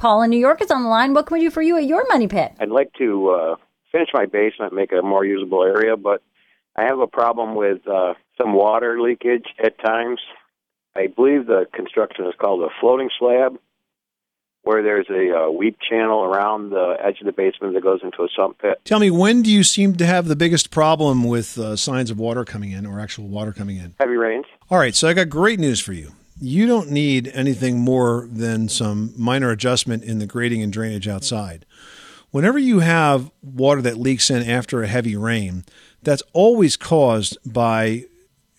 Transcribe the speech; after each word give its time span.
Paul 0.00 0.22
in 0.22 0.30
New 0.30 0.38
York 0.38 0.62
is 0.62 0.70
on 0.70 0.82
the 0.82 0.88
line. 0.88 1.12
What 1.12 1.26
can 1.26 1.36
we 1.36 1.44
do 1.44 1.50
for 1.50 1.60
you 1.60 1.76
at 1.76 1.84
your 1.84 2.08
money 2.08 2.26
pit? 2.26 2.52
I'd 2.58 2.70
like 2.70 2.90
to 2.94 3.28
uh, 3.28 3.56
finish 3.92 4.08
my 4.14 4.24
basement, 4.24 4.72
make 4.72 4.92
it 4.92 4.98
a 4.98 5.02
more 5.02 5.26
usable 5.26 5.62
area, 5.62 5.94
but 5.94 6.22
I 6.74 6.84
have 6.84 7.00
a 7.00 7.06
problem 7.06 7.54
with 7.54 7.86
uh, 7.86 8.14
some 8.38 8.54
water 8.54 8.98
leakage 8.98 9.44
at 9.62 9.78
times. 9.78 10.18
I 10.96 11.08
believe 11.08 11.46
the 11.46 11.66
construction 11.74 12.24
is 12.24 12.32
called 12.40 12.62
a 12.62 12.68
floating 12.80 13.10
slab, 13.18 13.58
where 14.62 14.82
there's 14.82 15.06
a 15.10 15.36
uh, 15.36 15.50
weep 15.50 15.76
channel 15.86 16.24
around 16.24 16.70
the 16.70 16.96
edge 16.98 17.20
of 17.20 17.26
the 17.26 17.32
basement 17.32 17.74
that 17.74 17.82
goes 17.82 18.00
into 18.02 18.22
a 18.22 18.28
sump 18.34 18.58
pit. 18.58 18.80
Tell 18.86 19.00
me, 19.00 19.10
when 19.10 19.42
do 19.42 19.50
you 19.50 19.62
seem 19.62 19.96
to 19.96 20.06
have 20.06 20.28
the 20.28 20.36
biggest 20.36 20.70
problem 20.70 21.24
with 21.24 21.58
uh, 21.58 21.76
signs 21.76 22.10
of 22.10 22.18
water 22.18 22.46
coming 22.46 22.70
in 22.70 22.86
or 22.86 23.00
actual 23.00 23.28
water 23.28 23.52
coming 23.52 23.76
in? 23.76 23.94
Heavy 24.00 24.16
rains. 24.16 24.46
All 24.70 24.78
right, 24.78 24.94
so 24.94 25.08
I 25.08 25.12
got 25.12 25.28
great 25.28 25.60
news 25.60 25.78
for 25.78 25.92
you. 25.92 26.12
You 26.42 26.66
don't 26.66 26.90
need 26.90 27.30
anything 27.34 27.80
more 27.80 28.26
than 28.30 28.70
some 28.70 29.12
minor 29.16 29.50
adjustment 29.50 30.04
in 30.04 30.18
the 30.18 30.26
grading 30.26 30.62
and 30.62 30.72
drainage 30.72 31.06
outside. 31.06 31.66
Whenever 32.30 32.58
you 32.58 32.78
have 32.78 33.30
water 33.42 33.82
that 33.82 33.98
leaks 33.98 34.30
in 34.30 34.48
after 34.48 34.82
a 34.82 34.86
heavy 34.86 35.16
rain, 35.16 35.64
that's 36.02 36.22
always 36.32 36.76
caused 36.76 37.36
by 37.44 38.04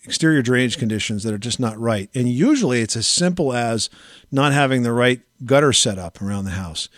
exterior 0.04 0.42
drainage 0.42 0.78
conditions 0.78 1.24
that 1.24 1.34
are 1.34 1.38
just 1.38 1.58
not 1.58 1.78
right. 1.78 2.08
And 2.14 2.28
usually 2.28 2.80
it's 2.80 2.96
as 2.96 3.06
simple 3.06 3.52
as 3.52 3.90
not 4.30 4.52
having 4.52 4.82
the 4.84 4.92
right 4.92 5.20
gutter 5.44 5.72
set 5.72 5.98
up 5.98 6.22
around 6.22 6.44
the 6.44 6.52
house. 6.52 6.88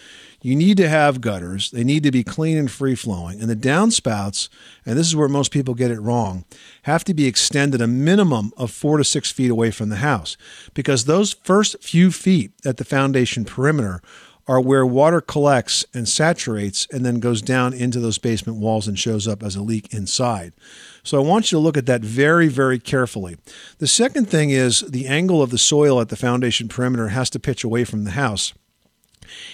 You 0.45 0.57
need 0.57 0.77
to 0.77 0.91
have 0.91 1.23
gutters. 1.23 1.71
They 1.71 1.85
need 1.85 2.03
to 2.03 2.11
be 2.11 2.23
clean 2.23 2.59
and 2.59 2.71
free 2.71 2.95
flowing. 2.95 3.41
And 3.41 3.49
the 3.49 3.57
downspouts, 3.57 4.51
and 4.85 4.99
this 4.99 5.07
is 5.07 5.17
where 5.17 5.27
most 5.27 5.51
people 5.51 5.73
get 5.73 5.91
it 5.91 5.99
wrong, 6.01 6.45
have 6.83 7.03
to 7.05 7.15
be 7.15 7.25
extended 7.25 7.81
a 7.81 7.87
minimum 7.87 8.53
of 8.59 8.71
four 8.71 8.99
to 8.99 9.05
six 9.05 9.33
feet 9.33 9.51
away 9.51 9.71
from 9.71 9.89
the 9.89 9.97
house 9.97 10.37
because 10.75 11.07
those 11.07 11.33
first 11.33 11.83
few 11.83 12.11
feet 12.11 12.53
at 12.63 12.77
the 12.77 12.85
foundation 12.85 13.47
perimeter 13.47 14.03
are 14.47 14.61
where 14.61 14.85
water 14.85 15.23
collects 15.23 15.87
and 15.95 16.07
saturates 16.07 16.87
and 16.93 17.07
then 17.07 17.21
goes 17.21 17.41
down 17.41 17.73
into 17.73 17.99
those 17.99 18.19
basement 18.19 18.59
walls 18.59 18.87
and 18.87 18.99
shows 18.99 19.27
up 19.27 19.43
as 19.43 19.57
a 19.57 19.63
leak 19.63 19.95
inside. 19.95 20.53
So 21.03 21.17
I 21.17 21.27
want 21.27 21.51
you 21.51 21.57
to 21.57 21.63
look 21.63 21.79
at 21.79 21.87
that 21.87 22.03
very, 22.03 22.49
very 22.49 22.79
carefully. 22.79 23.39
The 23.79 23.87
second 23.87 24.29
thing 24.29 24.51
is 24.51 24.81
the 24.81 25.07
angle 25.07 25.41
of 25.41 25.49
the 25.49 25.57
soil 25.57 26.03
at 26.03 26.11
the 26.11 26.17
foundation 26.17 26.69
perimeter 26.69 27.09
has 27.09 27.31
to 27.31 27.41
pitch 27.41 27.65
away 27.65 27.85
from 27.85 28.05
the 28.05 28.11
house. 28.11 28.53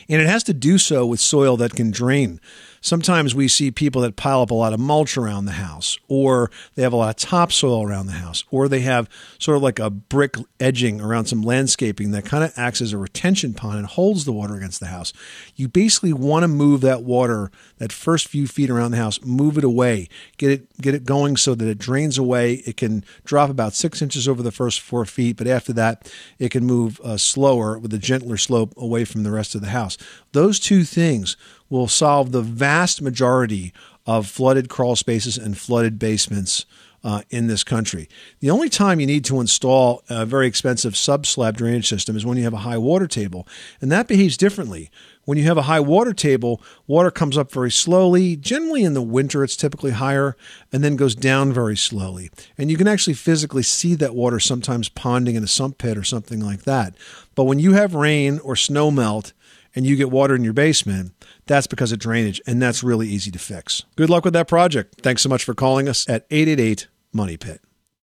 And 0.09 0.21
it 0.21 0.27
has 0.27 0.45
to 0.45 0.55
do 0.55 0.79
so 0.79 1.07
with 1.07 1.21
soil 1.21 1.57
that 1.59 1.75
can 1.75 1.91
drain. 1.91 2.41
Sometimes 2.83 3.35
we 3.35 3.47
see 3.47 3.71
people 3.71 4.01
that 4.01 4.17
pile 4.17 4.41
up 4.41 4.51
a 4.51 4.55
lot 4.55 4.73
of 4.73 4.81
mulch 4.81 5.19
around 5.19 5.45
the 5.45 5.53
house, 5.53 5.99
or 6.09 6.51
they 6.75 6.83
have 6.83 6.95
a 6.95 6.97
lot 6.97 7.11
of 7.11 7.17
topsoil 7.17 7.83
around 7.83 8.07
the 8.07 8.13
house, 8.13 8.43
or 8.51 8.69
they 8.69 8.81
have 8.81 9.07
sort 9.39 9.59
of 9.59 9.63
like 9.63 9.79
a 9.79 9.91
brick 9.91 10.37
edging 10.59 10.99
around 10.99 11.27
some 11.27 11.43
landscaping 11.43 12.11
that 12.13 12.25
kind 12.25 12.43
of 12.43 12.53
acts 12.57 12.81
as 12.81 12.95
a 12.95 12.99
retention 12.99 13.53
pond 13.53 13.79
and 13.79 13.87
holds 13.87 14.25
the 14.25 14.33
water 14.33 14.55
against 14.55 14.81
the 14.81 14.87
house. 14.87 15.13
You 15.57 15.69
basically 15.69 16.15
want 16.15 16.43
to 16.45 16.49
move 16.49 16.81
that 16.81 17.03
water, 17.03 17.51
that 17.77 17.93
first 17.93 18.29
few 18.29 18.47
feet 18.47 18.71
around 18.71 18.93
the 18.93 18.97
house, 18.97 19.21
move 19.23 19.59
it 19.59 19.65
away, 19.65 20.09
get 20.39 20.51
it 20.51 20.81
get 20.81 20.95
it 20.95 21.05
going 21.05 21.37
so 21.37 21.55
that 21.55 21.69
it 21.69 21.79
drains 21.79 22.17
away. 22.17 22.55
It 22.67 22.79
can 22.79 23.05
drop 23.25 23.51
about 23.51 23.75
six 23.75 24.01
inches 24.01 24.27
over 24.27 24.43
the 24.43 24.51
first 24.51 24.81
four 24.81 25.05
feet, 25.05 25.37
but 25.37 25.47
after 25.47 25.75
that, 25.75 26.11
it 26.39 26.51
can 26.51 26.65
move 26.65 26.99
uh, 27.05 27.19
slower 27.19 27.79
with 27.79 27.93
a 27.93 27.99
gentler 27.99 28.39
slope 28.39 28.73
away 28.79 29.05
from 29.05 29.23
the 29.23 29.31
rest 29.31 29.55
of 29.55 29.61
the 29.61 29.69
house. 29.69 29.99
Those 30.33 30.59
two 30.59 30.85
things 30.85 31.37
will 31.71 31.89
solve 31.89 32.33
the 32.33 32.43
vast 32.43 33.01
majority 33.01 33.73
of 34.07 34.27
flooded 34.27 34.69
crawl 34.69 34.97
spaces 34.97 35.39
and 35.39 35.57
flooded 35.57 35.99
basements 35.99 36.67
uh, 37.03 37.23
in 37.31 37.47
this 37.47 37.65
country. 37.65 38.09
The 38.41 38.51
only 38.51 38.69
time 38.69 39.01
you 39.01 39.07
need 39.07 39.25
to 39.27 39.41
install 39.41 40.03
a 40.09 40.27
very 40.27 40.47
expensive 40.47 40.97
sub 40.97 41.25
slab 41.27 41.57
drainage 41.57 41.89
system 41.89 42.17
is 42.17 42.27
when 42.27 42.37
you 42.37 42.45
have 42.45 42.53
a 42.53 42.59
high 42.59 42.79
water 42.79 43.07
table, 43.07 43.47
and 43.81 43.91
that 43.91 44.09
behaves 44.09 44.37
differently. 44.37 44.91
When 45.25 45.39
you 45.39 45.45
have 45.45 45.59
a 45.59 45.63
high 45.63 45.81
water 45.81 46.13
table, 46.13 46.61
water 46.87 47.11
comes 47.11 47.39
up 47.39 47.53
very 47.53 47.71
slowly. 47.71 48.37
Generally, 48.37 48.85
in 48.85 48.95
the 48.95 49.03
winter, 49.03 49.45
it's 49.45 49.55
typically 49.55 49.93
higher 49.93 50.37
and 50.73 50.83
then 50.83 50.97
goes 50.97 51.15
down 51.15 51.53
very 51.53 51.77
slowly. 51.77 52.31
And 52.59 52.71
you 52.71 52.77
can 52.77 52.89
actually 52.89 53.15
physically 53.15 53.63
see 53.63 53.95
that 53.97 54.15
water 54.15 54.41
sometimes 54.41 54.89
ponding 54.89 55.37
in 55.37 55.45
a 55.45 55.49
sump 55.49 55.79
pit 55.79 55.97
or 55.97 56.03
something 56.03 56.41
like 56.41 56.63
that. 56.63 56.95
But 57.35 57.45
when 57.45 57.61
you 57.61 57.75
have 57.75 57.95
rain 57.95 58.41
or 58.43 58.57
snow 58.57 58.91
melt, 58.91 59.33
and 59.75 59.87
you 59.87 59.97
get 59.97 60.11
water 60.11 60.35
in 60.35 60.45
your 60.45 60.53
basement, 60.53 61.13
that's 61.47 61.67
because 61.67 61.93
of 61.93 61.99
drainage, 61.99 62.41
and 62.47 62.61
that's 62.61 62.83
really 62.83 63.09
easy 63.09 63.31
to 63.31 63.39
fix. 63.39 63.85
Good 63.97 64.11
luck 64.11 64.25
with 64.25 64.35
that 64.35 64.49
project. 64.49 65.01
Thanks 65.03 65.23
so 65.23 65.29
much 65.29 65.45
for 65.45 65.55
calling 65.55 65.89
us 65.89 66.09
at 66.09 66.27
888 66.31 66.89
Money 67.13 67.37
Pit. 67.37 67.61